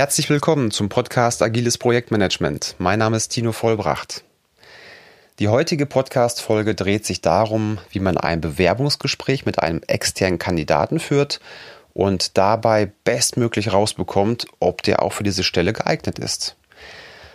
Herzlich 0.00 0.30
willkommen 0.30 0.70
zum 0.70 0.88
Podcast 0.88 1.42
Agiles 1.42 1.76
Projektmanagement. 1.76 2.74
Mein 2.78 3.00
Name 3.00 3.18
ist 3.18 3.28
Tino 3.28 3.52
Vollbracht. 3.52 4.24
Die 5.38 5.48
heutige 5.48 5.84
Podcast-Folge 5.84 6.74
dreht 6.74 7.04
sich 7.04 7.20
darum, 7.20 7.76
wie 7.90 8.00
man 8.00 8.16
ein 8.16 8.40
Bewerbungsgespräch 8.40 9.44
mit 9.44 9.58
einem 9.58 9.82
externen 9.86 10.38
Kandidaten 10.38 11.00
führt 11.00 11.38
und 11.92 12.38
dabei 12.38 12.90
bestmöglich 13.04 13.74
rausbekommt, 13.74 14.46
ob 14.58 14.82
der 14.84 15.02
auch 15.02 15.12
für 15.12 15.22
diese 15.22 15.44
Stelle 15.44 15.74
geeignet 15.74 16.18
ist. 16.18 16.56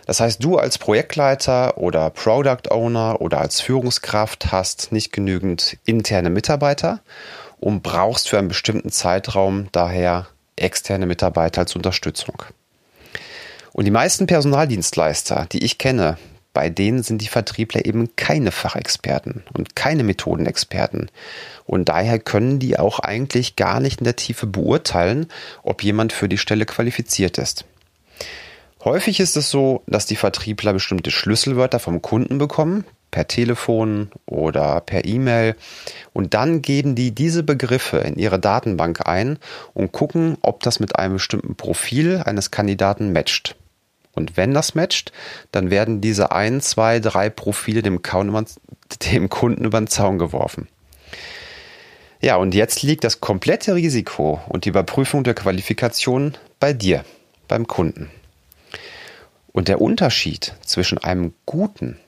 Das 0.06 0.18
heißt, 0.18 0.42
du 0.42 0.58
als 0.58 0.76
Projektleiter 0.76 1.78
oder 1.78 2.10
Product 2.10 2.72
Owner 2.72 3.20
oder 3.20 3.42
als 3.42 3.60
Führungskraft 3.60 4.50
hast 4.50 4.90
nicht 4.90 5.12
genügend 5.12 5.78
interne 5.84 6.30
Mitarbeiter 6.30 6.98
und 7.60 7.84
brauchst 7.84 8.28
für 8.28 8.40
einen 8.40 8.48
bestimmten 8.48 8.90
Zeitraum 8.90 9.68
daher 9.70 10.26
externe 10.56 11.06
Mitarbeiter 11.06 11.60
als 11.60 11.76
Unterstützung. 11.76 12.42
Und 13.76 13.84
die 13.84 13.90
meisten 13.90 14.26
Personaldienstleister, 14.26 15.48
die 15.52 15.62
ich 15.62 15.76
kenne, 15.76 16.16
bei 16.54 16.70
denen 16.70 17.02
sind 17.02 17.20
die 17.20 17.28
Vertriebler 17.28 17.84
eben 17.84 18.16
keine 18.16 18.50
Fachexperten 18.50 19.42
und 19.52 19.76
keine 19.76 20.02
Methodenexperten. 20.02 21.10
Und 21.66 21.90
daher 21.90 22.18
können 22.18 22.58
die 22.58 22.78
auch 22.78 23.00
eigentlich 23.00 23.54
gar 23.54 23.80
nicht 23.80 24.00
in 24.00 24.04
der 24.04 24.16
Tiefe 24.16 24.46
beurteilen, 24.46 25.26
ob 25.62 25.82
jemand 25.82 26.14
für 26.14 26.26
die 26.26 26.38
Stelle 26.38 26.64
qualifiziert 26.64 27.36
ist. 27.36 27.66
Häufig 28.82 29.20
ist 29.20 29.36
es 29.36 29.50
so, 29.50 29.82
dass 29.86 30.06
die 30.06 30.16
Vertriebler 30.16 30.72
bestimmte 30.72 31.10
Schlüsselwörter 31.10 31.78
vom 31.78 32.00
Kunden 32.00 32.38
bekommen, 32.38 32.86
per 33.10 33.28
Telefon 33.28 34.10
oder 34.24 34.80
per 34.80 35.04
E-Mail. 35.04 35.54
Und 36.14 36.32
dann 36.32 36.62
geben 36.62 36.94
die 36.94 37.14
diese 37.14 37.42
Begriffe 37.42 37.98
in 37.98 38.16
ihre 38.16 38.38
Datenbank 38.38 39.06
ein 39.06 39.38
und 39.74 39.92
gucken, 39.92 40.38
ob 40.40 40.62
das 40.62 40.80
mit 40.80 40.98
einem 40.98 41.14
bestimmten 41.16 41.56
Profil 41.56 42.22
eines 42.24 42.50
Kandidaten 42.50 43.12
matcht. 43.12 43.54
Und 44.16 44.36
wenn 44.36 44.54
das 44.54 44.74
matcht, 44.74 45.12
dann 45.52 45.70
werden 45.70 46.00
diese 46.00 46.32
ein, 46.32 46.60
zwei, 46.60 46.98
drei 46.98 47.30
Profile 47.30 47.82
dem, 47.82 48.00
dem 49.12 49.28
Kunden 49.28 49.64
über 49.64 49.78
den 49.78 49.86
Zaun 49.86 50.18
geworfen. 50.18 50.66
Ja, 52.20 52.36
und 52.36 52.54
jetzt 52.54 52.82
liegt 52.82 53.04
das 53.04 53.20
komplette 53.20 53.74
Risiko 53.74 54.40
und 54.48 54.64
die 54.64 54.70
Überprüfung 54.70 55.22
der 55.22 55.34
Qualifikation 55.34 56.34
bei 56.58 56.72
dir, 56.72 57.04
beim 57.46 57.66
Kunden. 57.66 58.10
Und 59.52 59.68
der 59.68 59.80
Unterschied 59.80 60.54
zwischen 60.64 60.98
einem 60.98 61.34
guten 61.44 61.98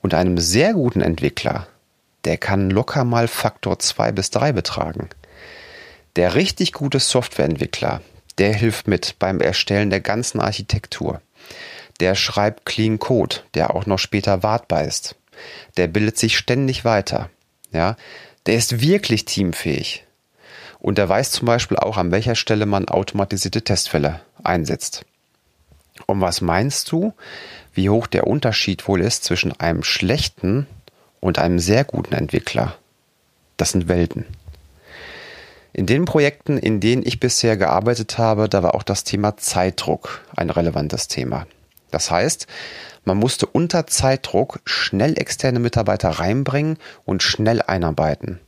und 0.00 0.14
einem 0.14 0.38
sehr 0.38 0.74
guten 0.74 1.00
Entwickler, 1.00 1.66
der 2.24 2.36
kann 2.36 2.70
locker 2.70 3.04
mal 3.04 3.26
Faktor 3.26 3.78
2 3.78 4.12
bis 4.12 4.30
3 4.30 4.52
betragen. 4.52 5.08
Der 6.14 6.34
richtig 6.34 6.72
gute 6.72 7.00
Softwareentwickler, 7.00 8.00
der 8.38 8.54
hilft 8.54 8.86
mit 8.86 9.16
beim 9.18 9.40
Erstellen 9.40 9.90
der 9.90 10.00
ganzen 10.00 10.40
Architektur. 10.40 11.20
Der 12.00 12.14
schreibt 12.14 12.64
Clean 12.64 12.98
Code, 12.98 13.36
der 13.54 13.74
auch 13.74 13.86
noch 13.86 13.98
später 13.98 14.42
wartbar 14.42 14.84
ist. 14.84 15.16
Der 15.76 15.88
bildet 15.88 16.18
sich 16.18 16.36
ständig 16.36 16.84
weiter. 16.84 17.30
Ja, 17.72 17.96
der 18.46 18.54
ist 18.54 18.80
wirklich 18.80 19.24
teamfähig. 19.24 20.04
Und 20.78 20.98
der 20.98 21.08
weiß 21.08 21.32
zum 21.32 21.46
Beispiel 21.46 21.76
auch, 21.76 21.96
an 21.96 22.12
welcher 22.12 22.34
Stelle 22.34 22.66
man 22.66 22.88
automatisierte 22.88 23.62
Testfälle 23.62 24.20
einsetzt. 24.42 25.04
Und 26.06 26.20
was 26.20 26.40
meinst 26.40 26.90
du, 26.92 27.12
wie 27.74 27.90
hoch 27.90 28.06
der 28.06 28.26
Unterschied 28.26 28.86
wohl 28.88 29.00
ist 29.00 29.24
zwischen 29.24 29.58
einem 29.60 29.82
schlechten 29.82 30.66
und 31.20 31.38
einem 31.38 31.58
sehr 31.58 31.84
guten 31.84 32.14
Entwickler. 32.14 32.76
Das 33.56 33.72
sind 33.72 33.88
Welten. 33.88 34.24
In 35.72 35.86
den 35.86 36.04
Projekten, 36.04 36.58
in 36.58 36.80
denen 36.80 37.02
ich 37.04 37.20
bisher 37.20 37.56
gearbeitet 37.56 38.18
habe, 38.18 38.48
da 38.48 38.62
war 38.62 38.74
auch 38.74 38.82
das 38.82 39.04
Thema 39.04 39.36
Zeitdruck 39.36 40.22
ein 40.36 40.50
relevantes 40.50 41.08
Thema. 41.08 41.46
Das 41.90 42.10
heißt, 42.10 42.46
man 43.04 43.16
musste 43.16 43.46
unter 43.46 43.86
Zeitdruck 43.86 44.60
schnell 44.64 45.18
externe 45.18 45.60
Mitarbeiter 45.60 46.10
reinbringen 46.10 46.78
und 47.04 47.22
schnell 47.22 47.62
einarbeiten. 47.62 48.40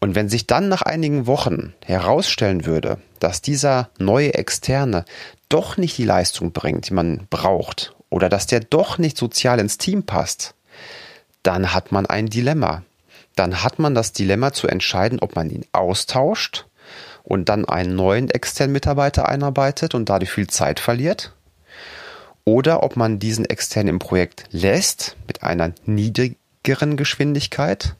Und 0.00 0.14
wenn 0.14 0.28
sich 0.28 0.46
dann 0.46 0.68
nach 0.68 0.82
einigen 0.82 1.26
Wochen 1.26 1.74
herausstellen 1.84 2.66
würde, 2.66 2.98
dass 3.20 3.40
dieser 3.40 3.90
neue 3.98 4.34
Externe 4.34 5.04
doch 5.48 5.76
nicht 5.76 5.96
die 5.98 6.04
Leistung 6.04 6.52
bringt, 6.52 6.88
die 6.88 6.94
man 6.94 7.26
braucht 7.30 7.94
oder 8.10 8.28
dass 8.28 8.46
der 8.46 8.60
doch 8.60 8.98
nicht 8.98 9.16
sozial 9.16 9.60
ins 9.60 9.78
Team 9.78 10.02
passt, 10.04 10.54
dann 11.42 11.72
hat 11.72 11.92
man 11.92 12.06
ein 12.06 12.26
Dilemma. 12.26 12.82
Dann 13.36 13.62
hat 13.62 13.78
man 13.78 13.94
das 13.94 14.12
Dilemma 14.12 14.52
zu 14.52 14.68
entscheiden, 14.68 15.18
ob 15.20 15.36
man 15.36 15.50
ihn 15.50 15.64
austauscht 15.72 16.66
und 17.22 17.48
dann 17.48 17.64
einen 17.64 17.94
neuen 17.94 18.30
externen 18.30 18.72
Mitarbeiter 18.72 19.28
einarbeitet 19.28 19.94
und 19.94 20.08
dadurch 20.08 20.30
viel 20.30 20.48
Zeit 20.48 20.80
verliert. 20.80 21.32
Oder 22.44 22.82
ob 22.82 22.96
man 22.96 23.18
diesen 23.18 23.44
externen 23.44 23.88
im 23.88 23.98
Projekt 23.98 24.44
lässt 24.50 25.16
mit 25.26 25.42
einer 25.42 25.72
niedrigeren 25.86 26.96
Geschwindigkeit 26.96 27.94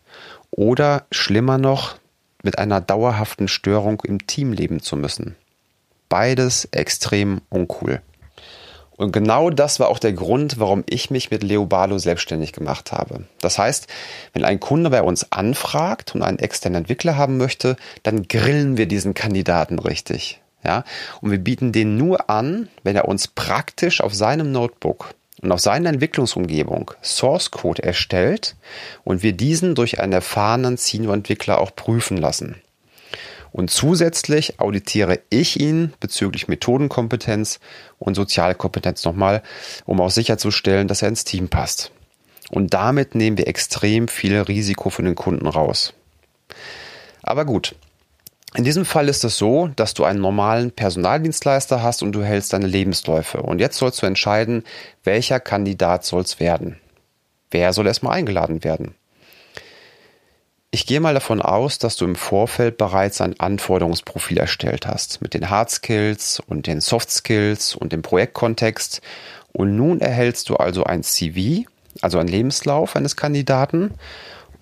oder 0.51 1.07
schlimmer 1.13 1.59
noch 1.59 1.97
mit 2.43 2.59
einer 2.59 2.81
dauerhaften 2.81 3.47
Störung 3.49 4.03
im 4.05 4.27
Team 4.27 4.53
leben 4.53 4.81
zu 4.81 4.97
müssen. 4.97 5.37
Beides 6.09 6.69
extrem 6.73 7.41
uncool. 7.49 8.03
Und 9.03 9.11
genau 9.11 9.51
das 9.51 9.81
war 9.81 9.89
auch 9.89 9.99
der 9.99 10.13
Grund, 10.13 10.61
warum 10.61 10.85
ich 10.89 11.11
mich 11.11 11.33
mit 11.33 11.43
Leo 11.43 11.67
Barlow 11.67 11.99
selbstständig 11.99 12.53
gemacht 12.53 12.93
habe. 12.93 13.25
Das 13.41 13.59
heißt, 13.59 13.89
wenn 14.33 14.45
ein 14.45 14.61
Kunde 14.61 14.91
bei 14.91 15.03
uns 15.03 15.33
anfragt 15.33 16.15
und 16.15 16.23
einen 16.23 16.39
externen 16.39 16.83
Entwickler 16.83 17.17
haben 17.17 17.37
möchte, 17.37 17.77
dann 18.05 18.29
grillen 18.29 18.77
wir 18.77 18.87
diesen 18.87 19.13
Kandidaten 19.13 19.81
richtig. 19.81 20.41
Ja, 20.65 20.85
und 21.21 21.33
wir 21.33 21.39
bieten 21.39 21.73
den 21.73 21.97
nur 21.97 22.31
an, 22.31 22.69
wenn 22.85 22.95
er 22.95 23.09
uns 23.09 23.27
praktisch 23.27 24.01
auf 24.01 24.15
seinem 24.15 24.53
Notebook 24.53 25.15
und 25.41 25.51
auf 25.51 25.59
seiner 25.59 25.89
Entwicklungsumgebung 25.89 26.93
Source 27.03 27.51
Code 27.51 27.83
erstellt 27.83 28.55
und 29.03 29.25
wir 29.25 29.33
diesen 29.33 29.75
durch 29.75 29.99
einen 29.99 30.13
erfahrenen 30.13 30.77
Senior-Entwickler 30.77 31.61
auch 31.61 31.75
prüfen 31.75 32.19
lassen. 32.19 32.63
Und 33.53 33.71
zusätzlich 33.71 34.61
auditiere 34.61 35.21
ich 35.29 35.61
ihn 35.61 35.93
bezüglich 36.01 36.49
Methodenkompetenz 36.49 37.61
und 37.99 38.15
Sozialkompetenz 38.15 39.05
nochmal, 39.05 39.43
um 39.85 40.01
auch 40.01 40.11
sicherzustellen, 40.11 40.89
dass 40.89 41.03
er 41.03 41.09
ins 41.09 41.25
Team 41.25 41.49
passt. 41.49 41.93
Und 42.51 42.75
damit 42.75 43.15
nehmen 43.15 43.39
wir 43.39 43.49
extrem 43.49 44.09
viel 44.09 44.39
Risiko 44.39 44.91
für 44.91 45.03
den 45.03 45.15
Kunden 45.15 45.47
raus. 45.47 45.93
Aber 47.23 47.45
gut. 47.45 47.75
In 48.55 48.65
diesem 48.65 48.85
Fall 48.85 49.09
ist 49.09 49.25
es 49.25 49.39
so, 49.39 49.69
dass 49.69 49.95
du 49.95 50.05
einen 50.05 50.21
normalen 50.21 50.73
Personaldienstleister 50.73 51.83
hast 51.83 52.03
und 52.03 52.13
du 52.13 52.23
hältst 52.23 52.53
deine 52.53 52.67
Lebensläufe. 52.67 53.41
Und 53.41 53.61
jetzt 53.61 53.79
sollst 53.79 54.03
du 54.03 54.07
entscheiden, 54.07 54.65
welcher 55.05 55.41
Kandidat 55.41 56.05
soll 56.05 56.21
es 56.21 56.39
werden. 56.39 56.79
Wer 57.51 57.73
soll 57.73 57.87
erstmal 57.87 58.19
eingeladen 58.19 58.65
werden? 58.65 58.95
Ich 60.75 60.87
gehe 60.87 61.01
mal 61.01 61.13
davon 61.13 61.43
aus, 61.43 61.77
dass 61.77 61.97
du 61.97 62.07
im 62.07 62.17
Vorfeld 62.17 62.79
bereits 62.79 63.21
ein 63.21 63.39
Anforderungsprofil 63.39 64.39
erstellt 64.39 64.87
hast 64.87 65.21
mit 65.21 65.35
den 65.35 65.51
Hard 65.51 65.69
Skills 65.69 66.41
und 66.47 66.67
den 66.67 66.81
Soft 66.81 67.11
Skills 67.11 67.77
und 67.77 67.93
dem 67.93 68.01
Projektkontext. 68.01 69.03
Und 69.53 69.77
nun 69.77 70.01
erhältst 70.01 70.49
du 70.49 70.57
also 70.57 70.85
ein 70.85 71.03
CV, 71.03 71.69
also 72.01 72.19
ein 72.19 72.27
Lebenslauf 72.27 72.97
eines 72.97 73.17
Kandidaten. 73.17 73.93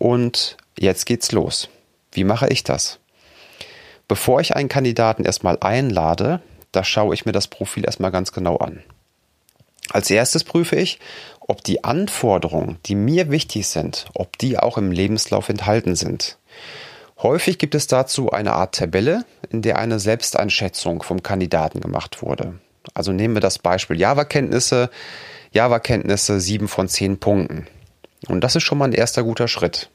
Und 0.00 0.56
jetzt 0.76 1.06
geht's 1.06 1.30
los. 1.30 1.68
Wie 2.10 2.24
mache 2.24 2.48
ich 2.48 2.64
das? 2.64 2.98
Bevor 4.08 4.40
ich 4.40 4.56
einen 4.56 4.68
Kandidaten 4.68 5.24
erstmal 5.24 5.58
einlade, 5.60 6.42
da 6.72 6.82
schaue 6.82 7.14
ich 7.14 7.24
mir 7.24 7.32
das 7.32 7.46
Profil 7.46 7.84
erstmal 7.84 8.10
ganz 8.10 8.32
genau 8.32 8.56
an. 8.56 8.82
Als 9.92 10.10
erstes 10.10 10.44
prüfe 10.44 10.76
ich, 10.76 10.98
ob 11.40 11.64
die 11.64 11.84
Anforderungen, 11.84 12.78
die 12.86 12.94
mir 12.94 13.30
wichtig 13.30 13.68
sind, 13.68 14.06
ob 14.14 14.38
die 14.38 14.58
auch 14.58 14.78
im 14.78 14.92
Lebenslauf 14.92 15.48
enthalten 15.48 15.96
sind. 15.96 16.38
Häufig 17.22 17.58
gibt 17.58 17.74
es 17.74 17.86
dazu 17.86 18.30
eine 18.30 18.52
Art 18.52 18.76
Tabelle, 18.76 19.24
in 19.50 19.60
der 19.62 19.78
eine 19.78 19.98
Selbsteinschätzung 19.98 21.02
vom 21.02 21.22
Kandidaten 21.22 21.80
gemacht 21.80 22.22
wurde. 22.22 22.58
Also 22.94 23.12
nehmen 23.12 23.34
wir 23.34 23.40
das 23.40 23.58
Beispiel 23.58 24.00
Java-Kenntnisse. 24.00 24.90
Java-Kenntnisse 25.52 26.40
7 26.40 26.68
von 26.68 26.88
10 26.88 27.18
Punkten. 27.18 27.66
Und 28.28 28.42
das 28.42 28.56
ist 28.56 28.62
schon 28.62 28.78
mal 28.78 28.86
ein 28.86 28.92
erster 28.92 29.24
guter 29.24 29.48
Schritt. 29.48 29.90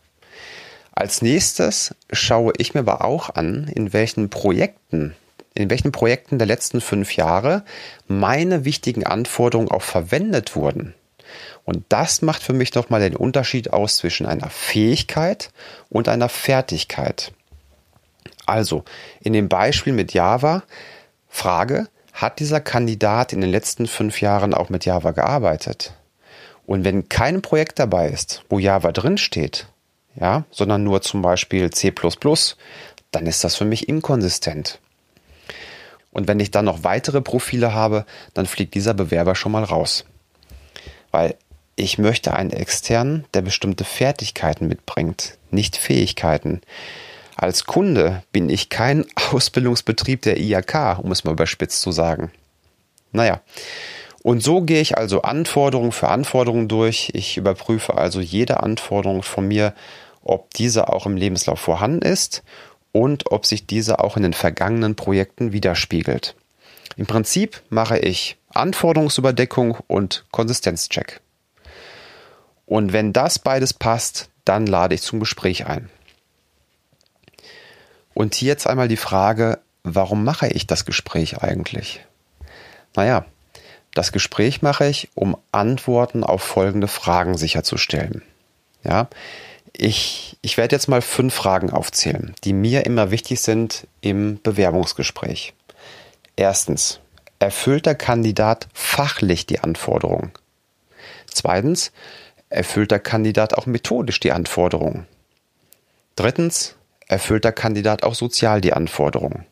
Als 0.91 1.21
nächstes 1.21 1.95
schaue 2.11 2.53
ich 2.57 2.73
mir 2.73 2.81
aber 2.81 3.03
auch 3.03 3.29
an, 3.29 3.69
in 3.73 3.93
welchen 3.93 4.29
Projekten 4.29 5.15
in 5.55 5.69
welchen 5.69 5.91
Projekten 5.91 6.37
der 6.37 6.47
letzten 6.47 6.81
fünf 6.81 7.15
Jahre 7.15 7.63
meine 8.07 8.65
wichtigen 8.65 9.05
Anforderungen 9.05 9.71
auch 9.71 9.81
verwendet 9.81 10.55
wurden. 10.55 10.93
Und 11.63 11.83
das 11.89 12.21
macht 12.21 12.43
für 12.43 12.53
mich 12.53 12.75
nochmal 12.75 12.99
den 12.99 13.15
Unterschied 13.15 13.73
aus 13.73 13.97
zwischen 13.97 14.27
einer 14.27 14.49
Fähigkeit 14.49 15.51
und 15.89 16.07
einer 16.07 16.29
Fertigkeit. 16.29 17.31
Also, 18.45 18.83
in 19.21 19.33
dem 19.33 19.49
Beispiel 19.49 19.93
mit 19.93 20.13
Java, 20.13 20.63
Frage, 21.27 21.87
hat 22.13 22.39
dieser 22.39 22.61
Kandidat 22.61 23.33
in 23.33 23.41
den 23.41 23.49
letzten 23.49 23.87
fünf 23.87 24.21
Jahren 24.21 24.53
auch 24.53 24.69
mit 24.69 24.85
Java 24.85 25.11
gearbeitet? 25.11 25.93
Und 26.65 26.83
wenn 26.83 27.09
kein 27.09 27.41
Projekt 27.41 27.79
dabei 27.79 28.09
ist, 28.09 28.43
wo 28.49 28.59
Java 28.59 28.91
drinsteht, 28.91 29.67
ja, 30.15 30.45
sondern 30.51 30.83
nur 30.83 31.01
zum 31.01 31.21
Beispiel 31.21 31.69
C++, 31.71 31.93
dann 33.11 33.25
ist 33.25 33.43
das 33.43 33.55
für 33.55 33.65
mich 33.65 33.89
inkonsistent. 33.89 34.79
Und 36.15 36.29
wenn 36.29 36.39
ich 36.39 36.49
dann 36.49 36.63
noch 36.63 36.85
weitere 36.85 37.19
Profile 37.19 37.73
habe, 37.73 38.05
dann 38.33 38.45
fliegt 38.45 38.73
dieser 38.73 38.93
Bewerber 38.93 39.35
schon 39.35 39.51
mal 39.51 39.65
raus. 39.65 40.05
Weil 41.11 41.35
ich 41.75 41.97
möchte 41.97 42.33
einen 42.33 42.51
externen, 42.51 43.25
der 43.33 43.41
bestimmte 43.41 43.83
Fertigkeiten 43.83 44.69
mitbringt, 44.69 45.37
nicht 45.51 45.75
Fähigkeiten. 45.75 46.61
Als 47.35 47.65
Kunde 47.65 48.23
bin 48.31 48.47
ich 48.47 48.69
kein 48.69 49.05
Ausbildungsbetrieb 49.33 50.21
der 50.21 50.39
IAK, 50.39 50.99
um 50.99 51.11
es 51.11 51.25
mal 51.25 51.33
überspitzt 51.33 51.81
zu 51.81 51.91
sagen. 51.91 52.31
Naja, 53.11 53.41
und 54.23 54.41
so 54.41 54.61
gehe 54.61 54.79
ich 54.79 54.97
also 54.97 55.21
Anforderung 55.21 55.91
für 55.91 56.07
Anforderung 56.07 56.69
durch. 56.69 57.11
Ich 57.13 57.35
überprüfe 57.35 57.97
also 57.97 58.21
jede 58.21 58.63
Anforderung 58.63 59.21
von 59.21 59.49
mir, 59.49 59.73
ob 60.23 60.53
diese 60.53 60.87
auch 60.87 61.05
im 61.05 61.17
Lebenslauf 61.17 61.59
vorhanden 61.59 62.03
ist 62.03 62.41
und 62.95 63.29
ob 63.29 63.45
sich 63.45 63.67
diese 63.67 63.99
auch 63.99 64.15
in 64.15 64.23
den 64.23 64.31
vergangenen 64.31 64.95
Projekten 64.95 65.51
widerspiegelt. 65.51 66.33
Im 66.95 67.05
Prinzip 67.05 67.61
mache 67.67 67.99
ich 67.99 68.37
Anforderungsüberdeckung 68.53 69.79
und 69.87 70.23
Konsistenzcheck. 70.31 71.19
Und 72.65 72.93
wenn 72.93 73.11
das 73.11 73.37
beides 73.37 73.73
passt, 73.73 74.29
dann 74.45 74.65
lade 74.65 74.95
ich 74.95 75.01
zum 75.01 75.19
Gespräch 75.19 75.65
ein. 75.65 75.89
Und 78.13 78.33
hier 78.33 78.47
jetzt 78.47 78.65
einmal 78.65 78.87
die 78.87 78.95
Frage, 78.95 79.59
warum 79.83 80.23
mache 80.23 80.47
ich 80.47 80.65
das 80.65 80.85
Gespräch 80.85 81.39
eigentlich? 81.43 81.99
Naja, 82.95 83.25
das 83.93 84.13
Gespräch 84.13 84.61
mache 84.61 84.87
ich, 84.87 85.09
um 85.15 85.35
Antworten 85.51 86.23
auf 86.23 86.41
folgende 86.41 86.87
Fragen 86.87 87.35
sicherzustellen. 87.35 88.21
Ja, 88.85 89.09
ich, 89.77 90.37
ich 90.41 90.57
werde 90.57 90.75
jetzt 90.75 90.87
mal 90.87 91.01
fünf 91.01 91.33
Fragen 91.33 91.69
aufzählen, 91.69 92.33
die 92.43 92.53
mir 92.53 92.85
immer 92.85 93.11
wichtig 93.11 93.41
sind 93.41 93.87
im 94.01 94.39
Bewerbungsgespräch. 94.41 95.53
Erstens, 96.35 96.99
erfüllt 97.39 97.85
der 97.85 97.95
Kandidat 97.95 98.67
fachlich 98.73 99.45
die 99.45 99.59
Anforderungen? 99.59 100.31
Zweitens, 101.27 101.91
erfüllt 102.49 102.91
der 102.91 102.99
Kandidat 102.99 103.53
auch 103.55 103.65
methodisch 103.65 104.19
die 104.19 104.31
Anforderungen? 104.31 105.07
Drittens, 106.15 106.75
erfüllt 107.07 107.43
der 107.43 107.51
Kandidat 107.51 108.03
auch 108.03 108.15
sozial 108.15 108.61
die 108.61 108.73
Anforderungen? 108.73 109.45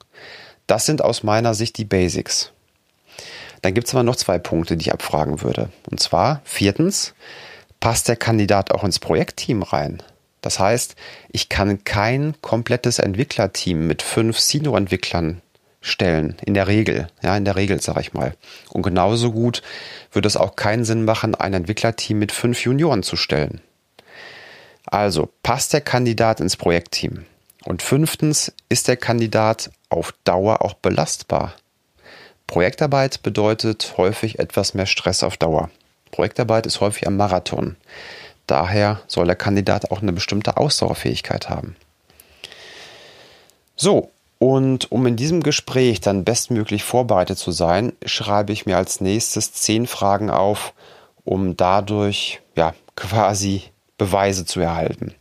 Das 0.68 0.86
sind 0.86 1.02
aus 1.02 1.24
meiner 1.24 1.54
Sicht 1.54 1.78
die 1.78 1.86
Basics. 1.86 2.52
Dann 3.62 3.74
gibt 3.74 3.88
es 3.88 3.94
aber 3.94 4.04
noch 4.04 4.16
zwei 4.16 4.40
Punkte, 4.40 4.78
die 4.78 4.88
ich 4.88 4.94
abfragen 4.94 5.42
würde. 5.42 5.70
Und 5.90 6.00
zwar, 6.00 6.42
viertens, 6.46 7.14
passt 7.80 8.08
der 8.08 8.16
Kandidat 8.16 8.72
auch 8.72 8.84
ins 8.84 9.00
Projektteam 9.00 9.64
rein? 9.64 10.02
Das 10.44 10.60
heißt, 10.60 10.96
ich 11.32 11.48
kann 11.48 11.86
kein 11.86 12.36
komplettes 12.42 13.00
Entwicklerteam 13.00 13.88
mit 13.88 14.02
fünf 14.02 14.38
Sino-Entwicklern 14.40 15.42
stellen. 15.80 16.36
In 16.46 16.54
der 16.54 16.68
Regel, 16.68 17.08
ja, 17.24 17.36
in 17.38 17.46
der 17.46 17.56
Regel 17.56 17.82
sage 17.82 18.02
ich 18.02 18.14
mal. 18.14 18.36
Und 18.70 18.84
genauso 18.84 19.32
gut 19.32 19.64
würde 20.12 20.28
es 20.28 20.36
auch 20.36 20.58
keinen 20.58 20.84
Sinn 20.84 21.06
machen, 21.06 21.34
ein 21.34 21.54
Entwicklerteam 21.54 22.20
mit 22.20 22.34
fünf 22.34 22.64
Junioren 22.66 23.04
zu 23.04 23.16
stellen. 23.16 23.62
Also 24.86 25.30
passt 25.44 25.72
der 25.72 25.82
Kandidat 25.82 26.42
ins 26.42 26.58
Projektteam. 26.58 27.26
Und 27.64 27.82
fünftens, 27.82 28.52
ist 28.68 28.90
der 28.90 28.98
Kandidat 28.98 29.72
auf 29.88 30.14
Dauer 30.26 30.62
auch 30.62 30.74
belastbar? 30.74 31.54
Projektarbeit 32.48 33.24
bedeutet 33.24 33.94
häufig 33.96 34.40
etwas 34.40 34.74
mehr 34.74 34.88
Stress 34.88 35.24
auf 35.24 35.38
Dauer. 35.38 35.70
Projektarbeit 36.12 36.66
ist 36.66 36.82
häufig 36.82 37.08
am 37.08 37.16
Marathon. 37.16 37.78
Daher 38.48 39.02
soll 39.08 39.26
der 39.26 39.36
Kandidat 39.36 39.92
auch 39.92 40.02
eine 40.02 40.14
bestimmte 40.14 40.58
Ausdauerfähigkeit 40.58 41.50
haben. 41.50 41.76
So, 43.76 44.12
und 44.40 44.92
um 44.92 45.06
in 45.06 45.16
diesem 45.16 45.42
Gespräch 45.42 46.02
dann 46.02 46.26
bestmöglich 46.26 46.84
vorbereitet 46.84 47.38
zu 47.38 47.52
sein, 47.52 47.94
schreibe 48.06 48.52
ich 48.52 48.66
mir 48.66 48.78
als 48.78 49.00
nächstes 49.00 49.54
zehn 49.54 49.88
Fragen 49.88 50.30
auf, 50.30 50.74
um 51.24 51.56
dadurch 51.56 52.42
ja 52.56 52.74
quasi 52.96 53.64
Beweise 53.98 54.46
zu 54.46 54.60
erhalten. 54.60 55.16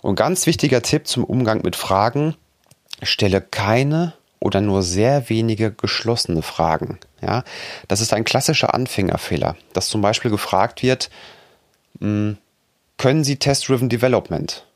Und 0.00 0.14
ganz 0.14 0.46
wichtiger 0.46 0.80
Tipp 0.80 1.06
zum 1.06 1.24
Umgang 1.24 1.60
mit 1.62 1.76
Fragen, 1.76 2.36
stelle 3.02 3.40
keine 3.40 4.14
oder 4.40 4.60
nur 4.60 4.82
sehr 4.82 5.28
wenige 5.28 5.72
geschlossene 5.72 6.42
Fragen. 6.42 6.98
Ja, 7.20 7.44
das 7.88 8.00
ist 8.00 8.14
ein 8.14 8.24
klassischer 8.24 8.72
Anfängerfehler, 8.72 9.56
dass 9.72 9.88
zum 9.88 10.00
Beispiel 10.00 10.30
gefragt 10.30 10.82
wird, 10.82 11.10
können 12.00 13.24
Sie 13.24 13.36
Test-Driven 13.36 13.88
Development? 13.88 14.66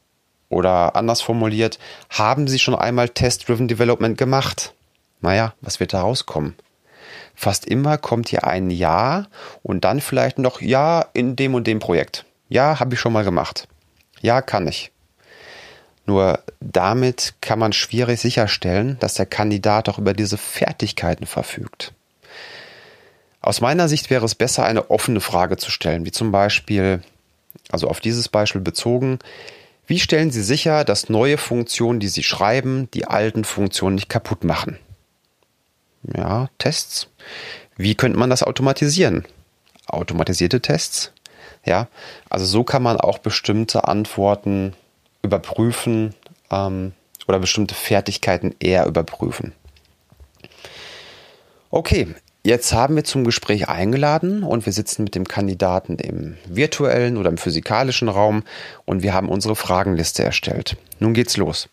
Oder 0.48 0.96
anders 0.96 1.22
formuliert, 1.22 1.78
haben 2.10 2.46
Sie 2.46 2.58
schon 2.58 2.74
einmal 2.74 3.08
Test-Driven 3.08 3.68
Development 3.68 4.18
gemacht? 4.18 4.74
Naja, 5.20 5.54
was 5.60 5.80
wird 5.80 5.94
da 5.94 6.02
rauskommen? 6.02 6.54
Fast 7.34 7.64
immer 7.66 7.96
kommt 7.96 8.28
hier 8.28 8.46
ein 8.46 8.70
Ja 8.70 9.26
und 9.62 9.84
dann 9.84 10.00
vielleicht 10.00 10.38
noch 10.38 10.60
Ja 10.60 11.06
in 11.14 11.36
dem 11.36 11.54
und 11.54 11.66
dem 11.66 11.78
Projekt. 11.78 12.24
Ja, 12.48 12.80
habe 12.80 12.94
ich 12.94 13.00
schon 13.00 13.12
mal 13.12 13.24
gemacht. 13.24 13.66
Ja, 14.20 14.42
kann 14.42 14.68
ich. 14.68 14.92
Nur 16.04 16.40
damit 16.60 17.34
kann 17.40 17.58
man 17.58 17.72
schwierig 17.72 18.20
sicherstellen, 18.20 18.98
dass 19.00 19.14
der 19.14 19.26
Kandidat 19.26 19.88
auch 19.88 19.98
über 19.98 20.12
diese 20.12 20.36
Fertigkeiten 20.36 21.26
verfügt. 21.26 21.94
Aus 23.42 23.60
meiner 23.60 23.88
Sicht 23.88 24.08
wäre 24.08 24.24
es 24.24 24.36
besser, 24.36 24.64
eine 24.64 24.90
offene 24.90 25.20
Frage 25.20 25.56
zu 25.56 25.70
stellen, 25.70 26.06
wie 26.06 26.12
zum 26.12 26.30
Beispiel, 26.30 27.02
also 27.70 27.88
auf 27.88 28.00
dieses 28.00 28.28
Beispiel 28.28 28.60
bezogen, 28.60 29.18
wie 29.86 29.98
stellen 29.98 30.30
Sie 30.30 30.42
sicher, 30.42 30.84
dass 30.84 31.08
neue 31.08 31.36
Funktionen, 31.36 31.98
die 31.98 32.08
Sie 32.08 32.22
schreiben, 32.22 32.88
die 32.94 33.04
alten 33.04 33.44
Funktionen 33.44 33.96
nicht 33.96 34.08
kaputt 34.08 34.44
machen? 34.44 34.78
Ja, 36.16 36.48
Tests. 36.58 37.08
Wie 37.76 37.96
könnte 37.96 38.18
man 38.18 38.30
das 38.30 38.44
automatisieren? 38.44 39.24
Automatisierte 39.86 40.60
Tests? 40.60 41.12
Ja, 41.64 41.88
also 42.30 42.46
so 42.46 42.62
kann 42.62 42.82
man 42.82 42.96
auch 42.96 43.18
bestimmte 43.18 43.88
Antworten 43.88 44.74
überprüfen 45.22 46.14
ähm, 46.50 46.92
oder 47.26 47.40
bestimmte 47.40 47.74
Fertigkeiten 47.74 48.54
eher 48.60 48.86
überprüfen. 48.86 49.52
Okay, 51.70 52.14
jetzt 52.44 52.72
haben 52.72 52.96
wir 52.96 53.04
zum 53.04 53.24
Gespräch 53.24 53.68
eingeladen 53.68 54.42
und 54.42 54.66
wir 54.66 54.72
sitzen 54.72 55.04
mit 55.04 55.14
dem 55.14 55.26
Kandidaten 55.26 55.96
im 55.98 56.36
virtuellen 56.46 57.16
oder 57.16 57.30
im 57.30 57.38
physikalischen 57.38 58.08
Raum 58.08 58.42
und 58.84 59.02
wir 59.02 59.14
haben 59.14 59.28
unsere 59.28 59.56
Fragenliste 59.56 60.22
erstellt. 60.22 60.76
Nun 60.98 61.14
geht's 61.14 61.36
los. 61.36 61.68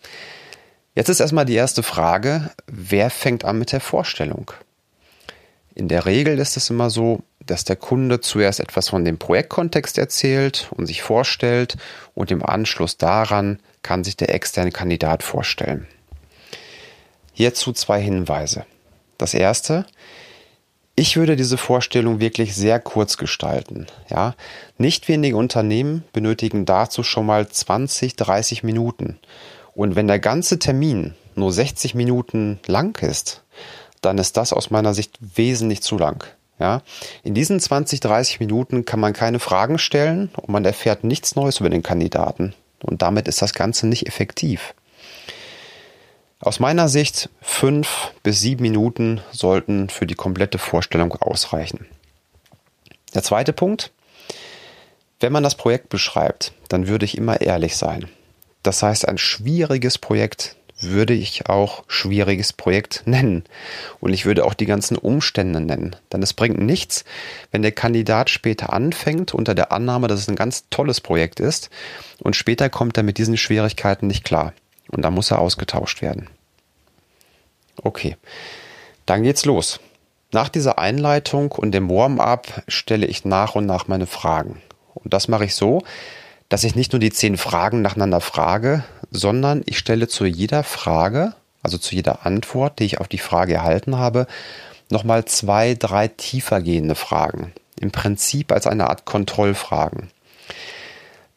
Jetzt 0.96 1.10
ist 1.10 1.20
erstmal 1.20 1.46
die 1.46 1.56
erste 1.56 1.84
Frage, 1.84 2.52
wer 2.68 3.10
fängt 3.10 3.46
an 3.46 3.60
mit 3.60 3.72
der 3.72 3.80
Vorstellung? 3.80 4.52
In 5.76 5.88
der 5.88 6.06
Regel 6.06 6.40
ist 6.40 6.58
es 6.58 6.70
immer 6.70 6.90
so, 6.90 7.22
dass 7.46 7.64
der 7.64 7.78
Kunde 7.78 8.20
zuerst 8.20 8.60
etwas 8.60 8.90
von 8.90 9.06
dem 9.06 9.18
Projektkontext 9.18 9.98
erzählt 9.98 10.68
und 10.72 10.88
sich 10.88 11.02
vorstellt 11.02 11.78
und 12.16 12.32
im 12.32 12.46
Anschluss 12.46 12.98
daran 12.98 13.60
kann 13.82 14.04
sich 14.04 14.18
der 14.18 14.34
externe 14.36 14.72
Kandidat 14.72 15.24
vorstellen. 15.24 15.88
Hierzu 17.34 17.72
zwei 17.72 18.02
Hinweise. 18.02 18.66
Das 19.18 19.34
erste, 19.34 19.86
ich 21.00 21.16
würde 21.16 21.38
diese 21.38 21.58
Vorstellung 21.58 22.20
wirklich 22.20 22.54
sehr 22.54 22.78
kurz 22.78 23.16
gestalten. 23.16 23.88
Ja, 24.10 24.36
nicht 24.78 25.08
wenige 25.08 25.38
Unternehmen 25.38 26.04
benötigen 26.12 26.66
dazu 26.66 27.04
schon 27.04 27.26
mal 27.26 27.48
20, 27.48 28.18
30 28.18 28.64
Minuten. 28.64 29.18
Und 29.74 29.96
wenn 29.96 30.08
der 30.08 30.20
ganze 30.20 30.60
Termin 30.60 31.14
nur 31.36 31.54
60 31.54 31.96
Minuten 31.96 32.60
lang 32.68 33.02
ist, 33.02 33.44
dann 34.02 34.18
ist 34.18 34.36
das 34.36 34.52
aus 34.52 34.72
meiner 34.72 34.94
Sicht 34.94 35.18
wesentlich 35.22 35.82
zu 35.82 35.98
lang. 35.98 36.26
Ja, 36.60 36.82
in 37.24 37.34
diesen 37.34 37.62
20, 37.62 38.02
30 38.02 38.42
Minuten 38.42 38.84
kann 38.84 39.00
man 39.00 39.14
keine 39.14 39.40
Fragen 39.40 39.80
stellen 39.80 40.30
und 40.36 40.50
man 40.50 40.66
erfährt 40.66 41.06
nichts 41.06 41.38
Neues 41.38 41.62
über 41.62 41.70
den 41.70 41.82
Kandidaten. 41.82 42.54
Und 42.84 43.02
damit 43.02 43.30
ist 43.30 43.42
das 43.42 43.54
Ganze 43.54 43.88
nicht 43.88 44.06
effektiv. 44.06 44.74
Aus 46.42 46.62
meiner 46.62 46.88
Sicht 46.88 47.30
fünf 47.42 48.14
bis 48.24 48.40
sieben 48.40 48.62
Minuten 48.62 49.20
sollten 49.34 49.90
für 49.90 50.06
die 50.06 50.16
komplette 50.16 50.58
Vorstellung 50.58 51.12
ausreichen. 51.12 51.86
Der 53.14 53.24
zweite 53.24 53.52
Punkt. 53.52 53.92
Wenn 55.20 55.34
man 55.34 55.44
das 55.44 55.56
Projekt 55.56 55.90
beschreibt, 55.90 56.54
dann 56.70 56.88
würde 56.88 57.04
ich 57.04 57.18
immer 57.18 57.42
ehrlich 57.42 57.76
sein. 57.76 58.08
Das 58.64 58.82
heißt, 58.82 59.06
ein 59.06 59.18
schwieriges 59.18 59.98
Projekt 59.98 60.56
würde 60.80 61.14
ich 61.14 61.50
auch 61.50 61.84
schwieriges 61.90 62.54
Projekt 62.54 63.04
nennen. 63.06 63.44
Und 64.00 64.14
ich 64.14 64.26
würde 64.26 64.46
auch 64.46 64.54
die 64.54 64.66
ganzen 64.66 64.98
Umstände 64.98 65.60
nennen. 65.60 65.98
Denn 66.14 66.24
es 66.24 66.32
bringt 66.32 66.58
nichts, 66.58 67.04
wenn 67.52 67.64
der 67.64 67.74
Kandidat 67.74 68.30
später 68.30 68.72
anfängt 68.72 69.34
unter 69.34 69.56
der 69.56 69.74
Annahme, 69.74 70.08
dass 70.08 70.22
es 70.22 70.30
ein 70.30 70.38
ganz 70.38 70.70
tolles 70.70 71.02
Projekt 71.02 71.42
ist 71.42 71.70
und 72.20 72.38
später 72.38 72.70
kommt 72.70 72.96
er 72.96 73.04
mit 73.04 73.18
diesen 73.18 73.36
Schwierigkeiten 73.36 74.08
nicht 74.08 74.24
klar. 74.24 74.54
Und 74.90 75.04
da 75.04 75.12
muss 75.12 75.32
er 75.32 75.40
ausgetauscht 75.40 76.02
werden. 76.02 76.30
Okay, 77.82 78.18
dann 79.06 79.24
geht's 79.24 79.46
los. 79.46 79.80
Nach 80.32 80.50
dieser 80.50 80.78
Einleitung 80.78 81.52
und 81.52 81.72
dem 81.72 81.90
Warm-up 81.90 82.64
stelle 82.68 83.08
ich 83.08 83.26
nach 83.26 83.56
und 83.56 83.66
nach 83.66 83.88
meine 83.88 84.06
Fragen. 84.06 84.62
Und 84.94 85.14
das 85.14 85.28
mache 85.28 85.46
ich 85.46 85.56
so, 85.56 85.84
dass 86.50 86.64
ich 86.64 86.76
nicht 86.76 86.92
nur 86.92 87.00
die 87.00 87.12
zehn 87.12 87.38
Fragen 87.38 87.82
nacheinander 87.82 88.22
frage, 88.22 88.84
sondern 89.12 89.64
ich 89.66 89.80
stelle 89.80 90.08
zu 90.08 90.26
jeder 90.26 90.64
Frage 90.64 91.34
also 91.62 91.78
zu 91.78 91.96
jeder 91.96 92.26
Antwort, 92.26 92.80
die 92.80 92.86
ich 92.86 93.00
auf 93.00 93.08
die 93.08 93.18
Frage 93.18 93.54
erhalten 93.54 93.98
habe, 93.98 94.28
nochmal 94.90 95.26
zwei, 95.26 95.76
drei 95.76 96.08
tiefergehende 96.08 96.96
Fragen. 96.96 97.54
Im 97.80 97.92
Prinzip 97.92 98.52
als 98.52 98.68
eine 98.68 98.90
Art 98.90 99.06
Kontrollfragen. 99.06 100.10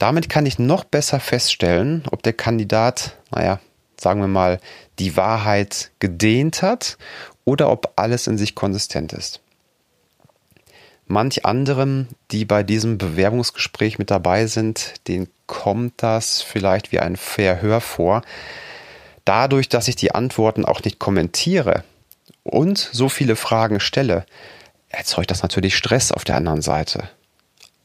Damit 0.02 0.28
kann 0.28 0.46
ich 0.46 0.58
noch 0.58 0.82
besser 0.82 1.20
feststellen, 1.20 2.02
ob 2.10 2.24
der 2.24 2.32
Kandidat, 2.32 3.16
naja, 3.30 3.60
sagen 3.96 4.20
wir 4.20 4.26
mal, 4.26 4.58
die 4.98 5.16
Wahrheit 5.16 5.92
gedehnt 6.00 6.60
hat 6.60 6.98
oder 7.44 7.70
ob 7.70 7.92
alles 7.94 8.26
in 8.26 8.36
sich 8.36 8.56
konsistent 8.56 9.12
ist. 9.12 9.40
Manch 11.06 11.44
anderem, 11.44 12.08
die 12.32 12.44
bei 12.44 12.64
diesem 12.64 12.98
Bewerbungsgespräch 12.98 14.00
mit 14.00 14.10
dabei 14.10 14.48
sind, 14.48 14.94
denen 15.06 15.28
kommt 15.46 16.02
das 16.02 16.42
vielleicht 16.42 16.90
wie 16.90 16.98
ein 16.98 17.14
Verhör 17.14 17.80
vor. 17.80 18.22
Dadurch, 19.24 19.68
dass 19.68 19.86
ich 19.86 19.94
die 19.94 20.12
Antworten 20.12 20.64
auch 20.64 20.82
nicht 20.82 20.98
kommentiere 20.98 21.84
und 22.42 22.76
so 22.76 23.08
viele 23.08 23.36
Fragen 23.36 23.78
stelle, 23.78 24.26
erzeugt 24.88 25.30
das 25.30 25.42
natürlich 25.44 25.76
Stress 25.76 26.10
auf 26.10 26.24
der 26.24 26.34
anderen 26.34 26.60
Seite. 26.60 27.08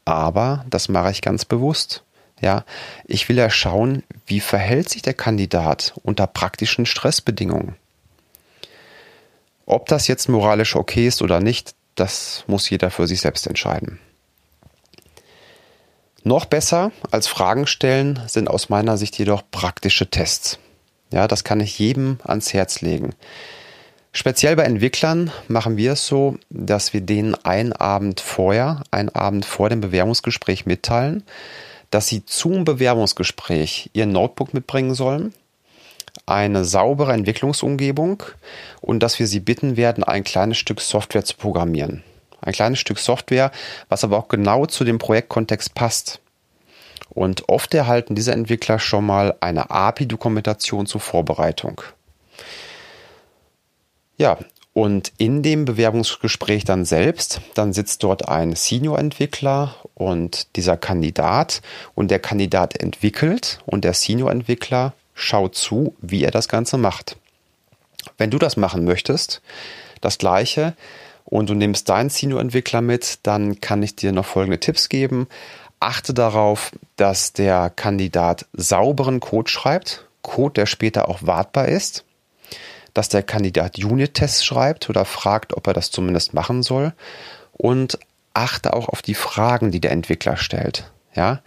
Aber 0.04 0.64
das 0.68 0.88
mache 0.88 1.12
ich 1.12 1.22
ganz 1.22 1.44
bewusst. 1.44 2.02
Ja, 2.40 2.64
ich 3.04 3.28
will 3.28 3.36
ja 3.36 3.50
schauen, 3.50 4.04
wie 4.26 4.40
verhält 4.40 4.88
sich 4.88 5.02
der 5.02 5.14
Kandidat 5.14 5.94
unter 6.02 6.26
praktischen 6.26 6.86
Stressbedingungen. 6.86 7.74
Ob 9.66 9.86
das 9.86 10.08
jetzt 10.08 10.28
moralisch 10.28 10.76
okay 10.76 11.06
ist 11.06 11.20
oder 11.20 11.40
nicht, 11.40 11.74
das 11.94 12.44
muss 12.46 12.70
jeder 12.70 12.90
für 12.90 13.06
sich 13.06 13.20
selbst 13.20 13.46
entscheiden. 13.46 13.98
Noch 16.24 16.44
besser 16.44 16.92
als 17.10 17.26
Fragen 17.26 17.66
stellen 17.66 18.20
sind 18.26 18.48
aus 18.48 18.68
meiner 18.68 18.96
Sicht 18.96 19.18
jedoch 19.18 19.42
praktische 19.50 20.10
Tests. 20.10 20.58
Ja, 21.12 21.26
das 21.26 21.44
kann 21.44 21.60
ich 21.60 21.78
jedem 21.78 22.18
ans 22.24 22.52
Herz 22.52 22.80
legen. 22.80 23.14
Speziell 24.12 24.56
bei 24.56 24.64
Entwicklern 24.64 25.30
machen 25.48 25.76
wir 25.76 25.92
es 25.92 26.06
so, 26.06 26.36
dass 26.50 26.92
wir 26.92 27.02
denen 27.02 27.34
einen 27.34 27.72
Abend 27.72 28.20
vorher, 28.20 28.82
einen 28.90 29.10
Abend 29.10 29.44
vor 29.44 29.68
dem 29.68 29.80
Bewerbungsgespräch 29.80 30.66
mitteilen, 30.66 31.22
dass 31.90 32.06
sie 32.06 32.24
zum 32.24 32.64
Bewerbungsgespräch 32.64 33.90
ihr 33.92 34.06
Notebook 34.06 34.54
mitbringen 34.54 34.94
sollen, 34.94 35.34
eine 36.26 36.64
saubere 36.64 37.12
Entwicklungsumgebung 37.12 38.22
und 38.80 39.02
dass 39.02 39.18
wir 39.18 39.26
sie 39.26 39.40
bitten 39.40 39.76
werden, 39.76 40.04
ein 40.04 40.24
kleines 40.24 40.58
Stück 40.58 40.80
Software 40.80 41.24
zu 41.24 41.36
programmieren. 41.36 42.02
Ein 42.40 42.52
kleines 42.52 42.78
Stück 42.78 42.98
Software, 42.98 43.50
was 43.88 44.04
aber 44.04 44.18
auch 44.18 44.28
genau 44.28 44.66
zu 44.66 44.84
dem 44.84 44.98
Projektkontext 44.98 45.74
passt. 45.74 46.20
Und 47.10 47.48
oft 47.48 47.74
erhalten 47.74 48.14
diese 48.14 48.32
Entwickler 48.32 48.78
schon 48.78 49.06
mal 49.06 49.36
eine 49.40 49.70
API-Dokumentation 49.70 50.86
zur 50.86 51.00
Vorbereitung. 51.00 51.80
Ja, 54.16 54.38
und 54.78 55.12
in 55.18 55.42
dem 55.42 55.64
Bewerbungsgespräch 55.64 56.62
dann 56.62 56.84
selbst, 56.84 57.40
dann 57.54 57.72
sitzt 57.72 58.04
dort 58.04 58.28
ein 58.28 58.54
Senior-Entwickler 58.54 59.74
und 59.96 60.54
dieser 60.54 60.76
Kandidat 60.76 61.62
und 61.96 62.12
der 62.12 62.20
Kandidat 62.20 62.80
entwickelt 62.80 63.58
und 63.66 63.82
der 63.82 63.92
Senior-Entwickler 63.92 64.92
schaut 65.14 65.56
zu, 65.56 65.96
wie 66.00 66.22
er 66.22 66.30
das 66.30 66.46
Ganze 66.46 66.78
macht. 66.78 67.16
Wenn 68.18 68.30
du 68.30 68.38
das 68.38 68.56
machen 68.56 68.84
möchtest, 68.84 69.42
das 70.00 70.16
gleiche, 70.16 70.74
und 71.24 71.50
du 71.50 71.54
nimmst 71.54 71.88
deinen 71.88 72.08
Senior-Entwickler 72.08 72.80
mit, 72.80 73.18
dann 73.24 73.60
kann 73.60 73.82
ich 73.82 73.96
dir 73.96 74.12
noch 74.12 74.26
folgende 74.26 74.60
Tipps 74.60 74.88
geben. 74.88 75.26
Achte 75.80 76.14
darauf, 76.14 76.70
dass 76.94 77.32
der 77.32 77.70
Kandidat 77.74 78.46
sauberen 78.52 79.18
Code 79.18 79.50
schreibt, 79.50 80.06
Code, 80.22 80.54
der 80.54 80.66
später 80.66 81.08
auch 81.08 81.18
wartbar 81.22 81.66
ist, 81.66 82.04
dass 82.94 83.08
der 83.08 83.22
Kandidat 83.22 83.78
Unit-Tests 83.78 84.44
schreibt 84.44 84.88
oder 84.90 85.04
fragt, 85.04 85.56
ob 85.56 85.66
er 85.66 85.74
das 85.74 85.90
zumindest 85.90 86.34
machen 86.34 86.62
soll 86.62 86.92
und 87.52 87.98
achte 88.34 88.72
auch 88.74 88.88
auf 88.88 89.02
die 89.02 89.14
Fragen, 89.14 89.70
die 89.70 89.80
der 89.80 89.92
Entwickler 89.92 90.36
stellt. 90.36 90.90
Ja, 91.14 91.40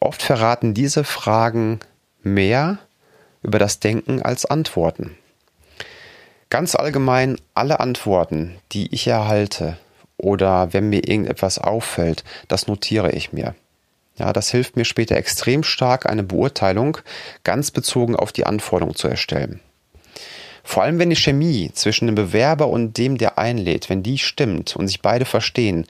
oft 0.00 0.22
verraten 0.22 0.74
diese 0.74 1.04
Fragen 1.04 1.80
mehr 2.22 2.78
über 3.42 3.58
das 3.58 3.80
Denken 3.80 4.22
als 4.22 4.46
Antworten. 4.46 5.16
Ganz 6.50 6.74
allgemein 6.74 7.38
alle 7.54 7.80
Antworten, 7.80 8.58
die 8.72 8.92
ich 8.92 9.06
erhalte 9.06 9.78
oder 10.16 10.72
wenn 10.72 10.88
mir 10.88 11.08
irgendetwas 11.08 11.58
auffällt, 11.58 12.24
das 12.48 12.66
notiere 12.66 13.12
ich 13.12 13.32
mir. 13.32 13.54
Ja, 14.16 14.32
das 14.32 14.50
hilft 14.50 14.76
mir 14.76 14.84
später 14.84 15.16
extrem 15.16 15.62
stark, 15.62 16.06
eine 16.06 16.22
Beurteilung 16.22 16.98
ganz 17.44 17.70
bezogen 17.70 18.14
auf 18.14 18.32
die 18.32 18.44
Anforderung 18.44 18.94
zu 18.94 19.08
erstellen. 19.08 19.60
Vor 20.64 20.82
allem, 20.82 20.98
wenn 20.98 21.10
die 21.10 21.16
Chemie 21.16 21.70
zwischen 21.74 22.06
dem 22.06 22.14
Bewerber 22.14 22.68
und 22.68 22.96
dem, 22.96 23.18
der 23.18 23.38
einlädt, 23.38 23.90
wenn 23.90 24.02
die 24.02 24.18
stimmt 24.18 24.76
und 24.76 24.86
sich 24.86 25.02
beide 25.02 25.24
verstehen, 25.24 25.86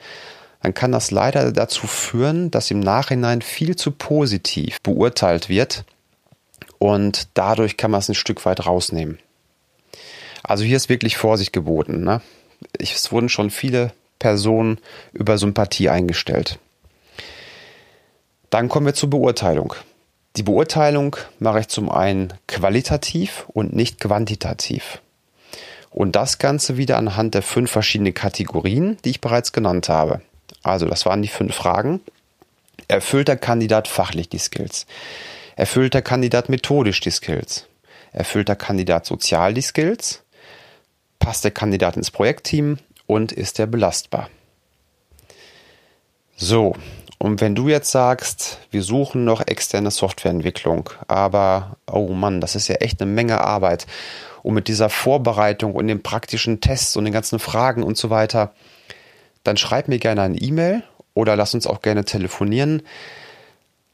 dann 0.61 0.73
kann 0.73 0.91
das 0.91 1.11
leider 1.11 1.51
dazu 1.51 1.87
führen, 1.87 2.49
dass 2.49 2.71
im 2.71 2.79
Nachhinein 2.79 3.41
viel 3.41 3.75
zu 3.75 3.91
positiv 3.91 4.81
beurteilt 4.81 5.49
wird 5.49 5.83
und 6.79 7.27
dadurch 7.33 7.77
kann 7.77 7.91
man 7.91 7.99
es 7.99 8.09
ein 8.09 8.15
Stück 8.15 8.45
weit 8.45 8.65
rausnehmen. 8.65 9.19
Also 10.41 10.63
hier 10.63 10.77
ist 10.77 10.89
wirklich 10.89 11.17
Vorsicht 11.17 11.53
geboten. 11.53 12.03
Ne? 12.03 12.21
Es 12.77 13.11
wurden 13.11 13.29
schon 13.29 13.49
viele 13.49 13.93
Personen 14.19 14.79
über 15.11 15.37
Sympathie 15.37 15.89
eingestellt. 15.89 16.59
Dann 18.49 18.69
kommen 18.69 18.85
wir 18.85 18.93
zur 18.93 19.09
Beurteilung. 19.09 19.73
Die 20.35 20.43
Beurteilung 20.43 21.15
mache 21.37 21.59
ich 21.59 21.67
zum 21.67 21.91
einen 21.91 22.33
qualitativ 22.47 23.45
und 23.49 23.75
nicht 23.75 23.99
quantitativ. 23.99 24.99
Und 25.91 26.15
das 26.15 26.39
Ganze 26.39 26.75
wieder 26.75 26.97
anhand 26.97 27.35
der 27.35 27.43
fünf 27.43 27.69
verschiedenen 27.69 28.15
Kategorien, 28.15 28.97
die 29.05 29.11
ich 29.11 29.21
bereits 29.21 29.51
genannt 29.51 29.89
habe. 29.89 30.21
Also, 30.63 30.87
das 30.87 31.05
waren 31.05 31.21
die 31.21 31.27
fünf 31.27 31.53
Fragen. 31.53 32.01
Erfüllt 32.87 33.27
der 33.27 33.37
Kandidat 33.37 33.87
fachlich 33.87 34.27
die 34.27 34.39
Skills? 34.39 34.87
Erfüllt 35.55 35.93
der 35.93 36.01
Kandidat 36.01 36.49
methodisch 36.49 36.99
die 36.99 37.11
Skills? 37.11 37.67
Erfüllt 38.11 38.47
der 38.47 38.55
Kandidat 38.55 39.05
sozial 39.05 39.53
die 39.53 39.61
Skills? 39.61 40.23
Passt 41.19 41.43
der 41.43 41.51
Kandidat 41.51 41.95
ins 41.95 42.09
Projektteam? 42.09 42.79
Und 43.05 43.31
ist 43.31 43.59
er 43.59 43.67
belastbar? 43.67 44.29
So, 46.35 46.75
und 47.23 47.39
wenn 47.39 47.55
du 47.55 47.69
jetzt 47.69 47.89
sagst, 47.89 48.57
wir 48.69 48.83
suchen 48.83 49.23
noch 49.23 49.47
externe 49.47 49.91
Softwareentwicklung, 49.91 50.89
aber 51.07 51.77
oh 51.89 52.09
Mann, 52.09 52.41
das 52.41 52.53
ist 52.53 52.67
ja 52.67 52.75
echt 52.75 53.01
eine 53.01 53.09
Menge 53.09 53.39
Arbeit. 53.39 53.87
Und 54.41 54.55
mit 54.55 54.67
dieser 54.67 54.89
Vorbereitung 54.89 55.73
und 55.73 55.87
den 55.87 56.03
praktischen 56.03 56.59
Tests 56.59 56.97
und 56.97 57.05
den 57.05 57.13
ganzen 57.13 57.39
Fragen 57.39 57.81
und 57.81 57.95
so 57.95 58.09
weiter, 58.09 58.53
dann 59.45 59.55
schreib 59.55 59.87
mir 59.87 59.99
gerne 59.99 60.21
eine 60.21 60.37
E-Mail 60.37 60.83
oder 61.13 61.37
lass 61.37 61.53
uns 61.53 61.65
auch 61.65 61.81
gerne 61.81 62.03
telefonieren. 62.03 62.81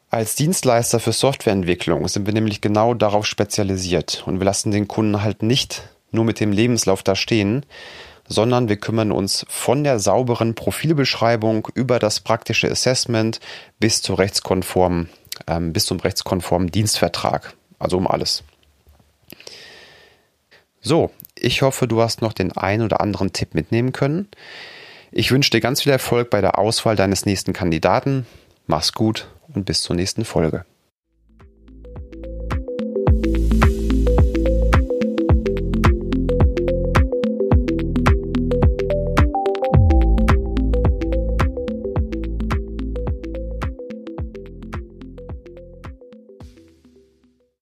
Als 0.10 0.34
Dienstleister 0.34 1.00
für 1.00 1.12
Softwareentwicklung 1.12 2.08
sind 2.08 2.26
wir 2.26 2.34
nämlich 2.34 2.62
genau 2.62 2.96
darauf 2.96 3.28
spezialisiert 3.28 4.24
und 4.26 4.40
wir 4.40 4.46
lassen 4.46 4.72
den 4.72 4.88
Kunden 4.88 5.22
halt 5.22 5.44
nicht 5.44 5.84
nur 6.12 6.26
mit 6.26 6.40
dem 6.40 6.52
Lebenslauf 6.52 7.04
da 7.04 7.16
stehen, 7.16 7.64
sondern 8.30 8.70
wir 8.70 8.78
kümmern 8.78 9.12
uns 9.12 9.46
von 9.50 9.84
der 9.84 10.00
sauberen 10.00 10.56
Profilbeschreibung 10.56 11.68
über 11.74 12.00
das 12.00 12.22
praktische 12.22 12.72
Assessment 12.72 13.40
bis 13.80 14.02
zur 14.02 14.20
rechtskonformen, 14.20 15.10
ähm, 15.48 15.74
bis 15.74 15.86
zum 15.86 16.00
rechtskonformen 16.00 16.70
Dienstvertrag. 16.70 17.56
Also 17.80 17.98
um 17.98 18.08
alles. 18.08 18.44
So, 20.82 21.12
ich 21.36 21.62
hoffe, 21.62 21.88
du 21.88 22.02
hast 22.02 22.22
noch 22.22 22.34
den 22.34 22.56
einen 22.56 22.84
oder 22.84 23.02
anderen 23.02 23.34
Tipp 23.34 23.54
mitnehmen 23.54 23.92
können. 23.92 24.30
Ich 25.12 25.32
wünsche 25.32 25.50
dir 25.50 25.60
ganz 25.60 25.82
viel 25.82 25.92
Erfolg 25.92 26.30
bei 26.30 26.40
der 26.40 26.60
Auswahl 26.60 26.96
deines 26.96 27.26
nächsten 27.26 27.52
Kandidaten. 27.52 28.28
Mach's 28.68 28.94
gut 28.94 29.28
und 29.54 29.66
bis 29.66 29.82
zur 29.82 29.96
nächsten 29.96 30.24
Folge. 30.24 30.66